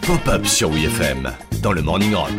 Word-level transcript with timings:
Pop-up 0.00 0.46
sur 0.46 0.70
WFM 0.70 1.30
dans 1.60 1.72
le 1.72 1.82
Morning 1.82 2.14
Rock. 2.14 2.30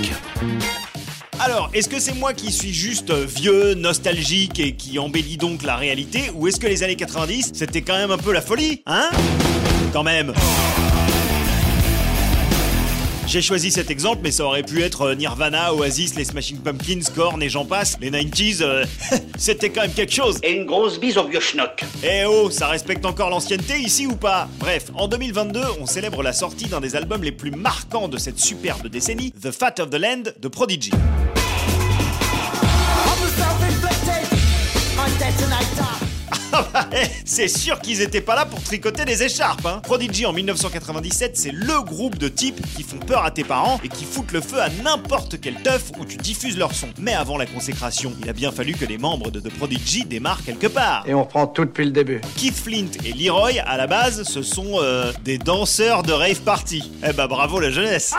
Alors, 1.39 1.69
est-ce 1.75 1.87
que 1.87 1.99
c'est 1.99 2.15
moi 2.15 2.33
qui 2.33 2.51
suis 2.51 2.73
juste 2.73 3.11
vieux, 3.11 3.75
nostalgique 3.75 4.59
et 4.59 4.75
qui 4.75 4.97
embellit 4.97 5.37
donc 5.37 5.61
la 5.61 5.75
réalité 5.75 6.31
Ou 6.33 6.47
est-ce 6.47 6.59
que 6.59 6.65
les 6.65 6.81
années 6.81 6.95
90, 6.95 7.51
c'était 7.53 7.83
quand 7.83 7.95
même 7.95 8.09
un 8.09 8.17
peu 8.17 8.33
la 8.33 8.41
folie 8.41 8.81
Hein? 8.87 9.09
Quand 9.93 10.01
même 10.01 10.33
j'ai 13.29 13.43
choisi 13.43 13.69
cet 13.69 13.91
exemple, 13.91 14.21
mais 14.23 14.31
ça 14.31 14.43
aurait 14.43 14.63
pu 14.63 14.81
être 14.81 15.03
euh, 15.03 15.15
Nirvana, 15.15 15.75
Oasis, 15.75 16.15
les 16.15 16.23
Smashing 16.23 16.57
Pumpkins, 16.57 17.01
Korn 17.15 17.43
et 17.43 17.47
j'en 17.47 17.63
passe. 17.63 17.95
Les 18.01 18.09
90s, 18.09 18.63
euh, 18.63 18.85
c'était 19.37 19.69
quand 19.69 19.81
même 19.81 19.93
quelque 19.93 20.13
chose. 20.13 20.39
Et 20.41 20.53
une 20.53 20.65
grosse 20.65 20.99
bise 20.99 21.15
au 21.19 21.27
vieux 21.27 21.39
schnock. 21.39 21.83
Eh 22.03 22.25
oh, 22.25 22.49
ça 22.49 22.67
respecte 22.67 23.05
encore 23.05 23.29
l'ancienneté 23.29 23.77
ici 23.77 24.07
ou 24.07 24.15
pas? 24.15 24.49
Bref, 24.57 24.85
en 24.95 25.07
2022, 25.07 25.61
on 25.79 25.85
célèbre 25.85 26.23
la 26.23 26.33
sortie 26.33 26.65
d'un 26.65 26.81
des 26.81 26.95
albums 26.95 27.23
les 27.23 27.31
plus 27.31 27.51
marquants 27.51 28.07
de 28.07 28.17
cette 28.17 28.39
superbe 28.39 28.87
décennie, 28.87 29.31
The 29.31 29.51
Fat 29.51 29.75
of 29.79 29.91
the 29.91 29.99
Land 29.99 30.31
de 30.41 30.47
Prodigy. 30.47 30.91
Eh, 36.93 37.05
c'est 37.25 37.47
sûr 37.47 37.79
qu'ils 37.79 38.01
étaient 38.01 38.21
pas 38.21 38.35
là 38.35 38.45
pour 38.45 38.61
tricoter 38.61 39.05
des 39.05 39.23
écharpes. 39.23 39.65
Hein. 39.65 39.81
Prodigy 39.83 40.25
en 40.25 40.33
1997, 40.33 41.37
c'est 41.37 41.51
le 41.51 41.81
groupe 41.81 42.17
de 42.17 42.27
types 42.27 42.61
qui 42.75 42.83
font 42.83 42.97
peur 42.97 43.23
à 43.23 43.31
tes 43.31 43.43
parents 43.43 43.79
et 43.83 43.89
qui 43.89 44.05
foutent 44.05 44.31
le 44.31 44.41
feu 44.41 44.59
à 44.61 44.69
n'importe 44.83 45.39
quel 45.39 45.55
teuf 45.55 45.91
où 45.99 46.05
tu 46.05 46.17
diffuses 46.17 46.57
leur 46.57 46.73
son. 46.73 46.89
Mais 46.99 47.13
avant 47.13 47.37
la 47.37 47.45
consécration, 47.45 48.13
il 48.21 48.29
a 48.29 48.33
bien 48.33 48.51
fallu 48.51 48.73
que 48.73 48.85
les 48.85 48.97
membres 48.97 49.31
de 49.31 49.39
The 49.39 49.49
Prodigy 49.49 50.05
démarrent 50.05 50.43
quelque 50.43 50.67
part. 50.67 51.03
Et 51.07 51.13
on 51.13 51.23
reprend 51.23 51.47
tout 51.47 51.65
depuis 51.65 51.85
le 51.85 51.91
début. 51.91 52.21
Keith 52.37 52.55
Flint 52.55 52.91
et 53.05 53.13
Leroy, 53.13 53.59
à 53.65 53.77
la 53.77 53.87
base, 53.87 54.23
ce 54.23 54.41
sont 54.41 54.79
euh, 54.81 55.11
des 55.23 55.37
danseurs 55.37 56.03
de 56.03 56.13
rave 56.13 56.41
party. 56.41 56.91
Eh 57.07 57.13
bah 57.13 57.27
bravo 57.27 57.59
la 57.59 57.69
jeunesse. 57.69 58.13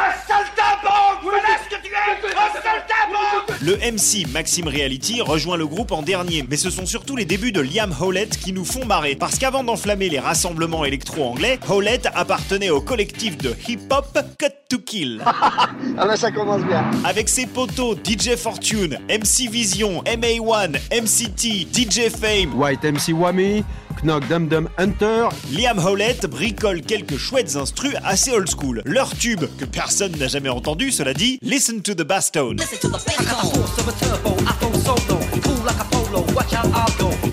Le 3.62 3.76
MC 3.76 4.26
Maxime 4.32 4.68
Reality 4.68 5.20
rejoint 5.20 5.58
le 5.58 5.66
groupe 5.66 5.92
en 5.92 6.00
dernier, 6.00 6.46
mais 6.48 6.56
ce 6.56 6.70
sont 6.70 6.86
surtout 6.86 7.14
les 7.14 7.26
débuts 7.26 7.52
de 7.52 7.60
Liam 7.60 7.94
Howlett 8.00 8.38
qui 8.38 8.54
nous 8.54 8.64
font 8.64 8.86
marrer. 8.86 9.16
Parce 9.16 9.38
qu'avant 9.38 9.62
d'enflammer 9.62 10.08
les 10.08 10.18
rassemblements 10.18 10.86
électro-anglais, 10.86 11.58
Howlett 11.68 12.08
appartenait 12.14 12.70
au 12.70 12.80
collectif 12.80 13.36
de 13.36 13.54
hip-hop 13.68 14.18
Cut 14.38 14.46
to 14.70 14.78
Kill. 14.78 15.22
Ah 15.98 16.06
bah 16.06 16.16
ça 16.16 16.30
commence 16.30 16.62
bien. 16.62 16.84
Avec 17.04 17.28
ses 17.28 17.46
potos 17.46 17.96
DJ 17.96 18.36
Fortune, 18.36 18.98
MC 19.08 19.50
Vision, 19.50 20.02
MA1, 20.04 20.78
MCT, 20.90 21.68
DJ 21.72 22.08
Fame, 22.08 22.54
White 22.58 22.84
MC 22.84 23.12
Whammy, 23.12 23.64
Knock 24.02 24.26
Dum 24.28 24.48
Dum 24.48 24.68
Hunter. 24.78 25.28
Liam 25.52 25.78
Howlett 25.78 26.26
bricole 26.26 26.80
quelques 26.80 27.18
chouettes 27.18 27.56
instrus 27.56 27.94
assez 28.04 28.30
old 28.32 28.48
school. 28.48 28.82
Leur 28.84 29.14
tube, 29.16 29.44
que 29.58 29.64
personne 29.64 30.12
n'a 30.18 30.28
jamais 30.28 30.48
entendu, 30.48 30.90
cela 30.90 31.14
dit, 31.14 31.38
Listen 31.42 31.82
to 31.82 31.94
the 31.94 32.02
Bass 32.02 32.32
Tone. 32.32 32.58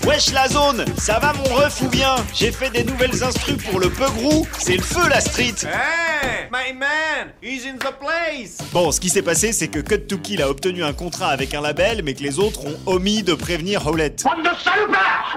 Wesh 0.06 0.32
la 0.32 0.48
zone, 0.48 0.84
ça 0.98 1.18
va 1.18 1.32
mon 1.32 1.54
ref 1.54 1.80
ou 1.82 1.88
bien? 1.88 2.16
J'ai 2.34 2.50
fait 2.50 2.70
des 2.70 2.84
nouvelles 2.84 3.22
instrus 3.22 3.56
pour 3.70 3.78
le 3.80 3.88
Peugrou, 3.90 4.46
c'est 4.58 4.76
le 4.76 4.82
feu 4.82 5.08
la 5.08 5.20
street 5.20 5.54
Hey, 5.64 6.07
my 6.50 6.72
man, 6.72 7.32
he's 7.42 7.64
in 7.64 7.78
the 7.78 7.92
place. 7.98 8.58
Bon, 8.72 8.90
ce 8.90 9.00
qui 9.00 9.08
s'est 9.08 9.22
passé, 9.22 9.52
c'est 9.52 9.68
que 9.68 9.80
Cut 9.80 10.06
to 10.06 10.18
Kill 10.18 10.42
a 10.42 10.48
obtenu 10.48 10.82
un 10.82 10.92
contrat 10.92 11.28
avec 11.28 11.54
un 11.54 11.60
label, 11.60 12.02
mais 12.02 12.14
que 12.14 12.22
les 12.22 12.38
autres 12.38 12.66
ont 12.66 12.78
omis 12.86 13.22
de 13.22 13.34
prévenir 13.34 13.86
Howlett. 13.86 14.24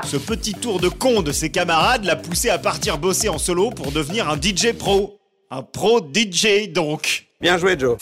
Ce 0.04 0.18
petit 0.18 0.54
tour 0.54 0.80
de 0.80 0.90
con 0.90 1.22
de 1.22 1.32
ses 1.32 1.50
camarades 1.50 2.06
l'a 2.06 2.16
poussé 2.16 2.50
à 2.50 2.58
partir 2.58 2.98
bosser 2.98 3.30
en 3.30 3.38
solo 3.38 3.70
pour 3.70 3.92
devenir 3.92 4.30
un 4.30 4.36
DJ 4.36 4.74
pro. 4.74 5.18
Un 5.50 5.64
pro 5.64 6.00
DJ 6.00 6.72
donc. 6.72 7.26
Bien 7.42 7.58
joué 7.58 7.76
Joe. 7.78 7.98